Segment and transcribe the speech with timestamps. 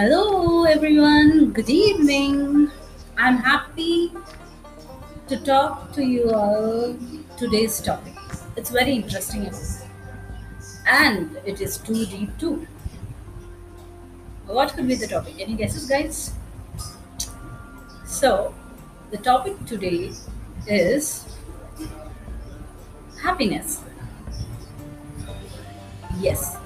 [0.00, 1.52] Hello, everyone.
[1.52, 2.70] Good evening.
[3.18, 4.10] I'm happy
[5.28, 6.96] to talk to you all
[7.36, 8.14] today's topic.
[8.56, 9.50] It's very interesting
[10.88, 12.66] and it is too deep too.
[14.46, 15.34] What could be the topic?
[15.38, 16.32] Any guesses, guys?
[18.06, 18.54] So,
[19.10, 20.12] the topic today
[20.66, 21.26] is
[23.22, 23.82] happiness.
[26.18, 26.56] Yes,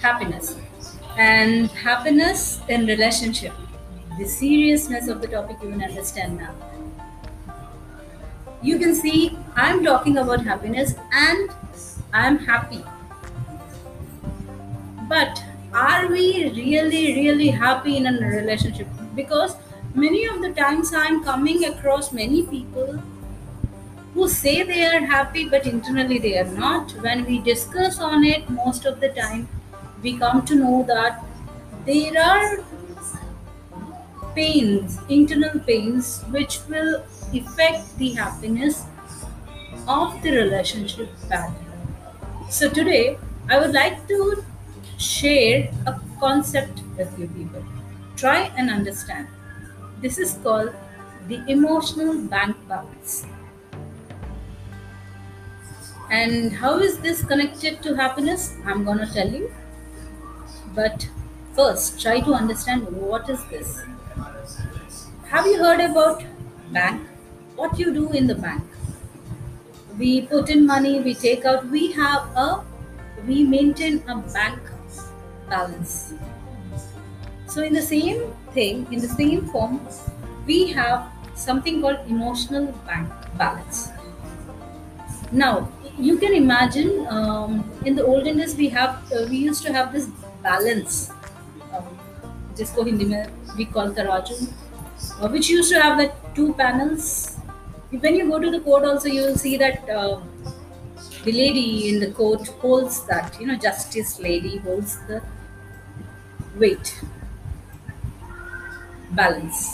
[0.00, 0.54] happiness.
[1.16, 3.52] And happiness in relationship.
[4.18, 6.54] The seriousness of the topic you can understand now.
[8.62, 11.50] You can see I'm talking about happiness and
[12.12, 12.82] I'm happy.
[15.08, 18.88] But are we really, really happy in a relationship?
[19.14, 19.56] Because
[19.94, 23.02] many of the times I'm coming across many people
[24.14, 26.92] who say they are happy but internally they are not.
[27.02, 29.48] When we discuss on it, most of the time
[30.04, 31.24] we come to know that
[31.86, 32.64] there are
[34.34, 37.02] pains, internal pains, which will
[37.32, 38.84] affect the happiness
[39.88, 41.66] of the relationship badly.
[42.50, 44.44] So today, I would like to
[44.98, 47.64] share a concept with you people.
[48.16, 49.28] Try and understand.
[50.00, 50.74] This is called
[51.28, 53.26] the emotional bank balance.
[56.10, 58.54] And how is this connected to happiness?
[58.66, 59.50] I'm going to tell you.
[60.74, 61.08] But
[61.54, 63.82] first, try to understand what is this.
[65.28, 66.22] Have you heard about
[66.72, 67.06] bank?
[67.56, 68.62] What you do in the bank?
[69.98, 72.64] We put in money, we take out, we have a
[73.26, 74.58] we maintain a bank
[75.48, 76.14] balance.
[77.46, 79.80] So in the same thing, in the same form,
[80.46, 83.08] we have something called emotional bank
[83.38, 83.90] balance.
[85.32, 89.72] Now, you can imagine um, in the olden days we have uh, we used to
[89.72, 90.08] have this
[90.43, 91.11] balance
[91.73, 91.89] um,
[92.57, 94.35] जिसको हिंदी में we call तराजू
[95.21, 97.37] uh, which used to have like two panels
[97.91, 100.19] when you go to the court also you will see that uh,
[101.23, 105.21] the lady in the court holds that you know justice lady holds the
[106.63, 106.93] weight
[109.11, 109.73] balance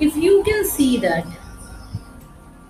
[0.00, 1.26] if you can see that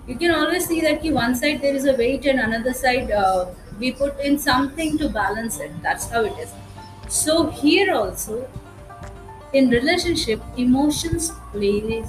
[0.06, 3.10] you can always see that ki one side there is a weight and another side
[3.10, 3.46] uh,
[3.78, 5.70] we put in something to balance it.
[5.82, 6.52] That's how it is.
[7.08, 8.48] So here also
[9.52, 12.04] in relationship emotions play a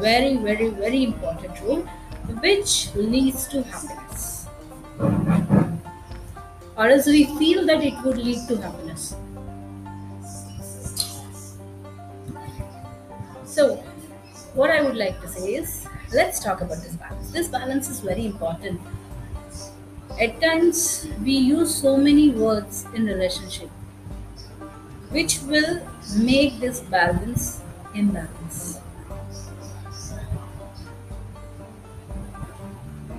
[0.00, 1.82] very very very important role
[2.46, 4.46] which leads to happiness.
[6.76, 9.14] Or else we feel that it would lead to happiness.
[13.44, 13.84] So
[14.53, 17.99] what i would like to say is let's talk about this balance this balance is
[17.99, 18.79] very important
[20.19, 23.69] at times we use so many words in relationship
[25.11, 25.79] which will
[26.31, 27.61] make this balance
[27.93, 28.79] imbalance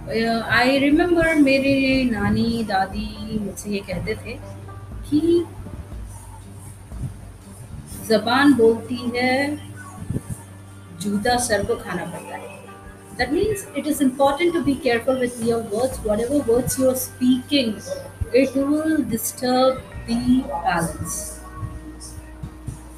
[0.08, 1.72] I remember मेरे
[2.10, 4.36] नानी दादी मुझसे ये कहते थे
[5.08, 5.20] कि
[8.08, 9.34] जबान बोलती है
[11.03, 12.59] Juda Sargo Khana Pata Hai.
[13.17, 15.97] That means it is important to be careful with your words.
[15.99, 17.81] Whatever words you are speaking,
[18.33, 21.39] it will disturb the balance.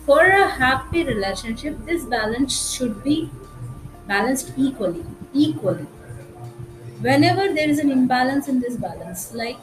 [0.05, 3.29] For a happy relationship, this balance should be
[4.07, 5.03] balanced equally.
[5.33, 5.88] Equally.
[7.01, 9.57] Whenever there is an imbalance in this balance, like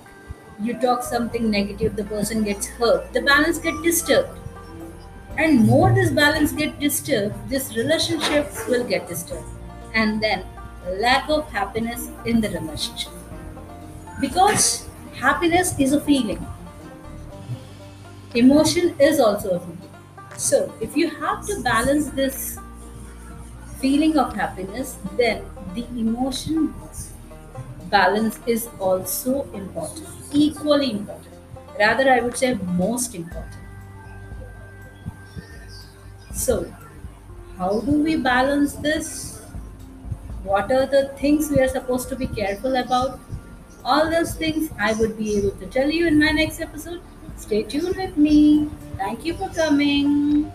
[0.60, 4.38] you talk something negative, the person gets hurt, the balance gets disturbed
[5.38, 9.46] and more this balance get disturbed this relationship will get disturbed
[9.94, 10.44] and then
[10.98, 13.12] lack of happiness in the relationship.
[14.20, 16.44] Because happiness is a feeling,
[18.34, 19.78] emotion is also a feeling.
[20.36, 22.58] So, if you have to balance this
[23.80, 25.44] feeling of happiness, then
[25.74, 26.74] the emotion
[27.90, 31.34] balance is also important, equally important.
[31.78, 33.61] Rather, I would say most important.
[36.32, 36.72] So,
[37.58, 39.32] how do we balance this?
[40.44, 43.20] what are the things we are supposed to be careful about?
[43.84, 47.00] All those things i would be able to tell you in my next episode.
[47.36, 48.68] Stay tuned with me.
[48.96, 50.50] Thank you for coming